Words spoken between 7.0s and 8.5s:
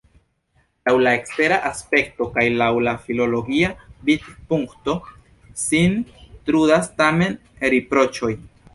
tamen riproĉoj.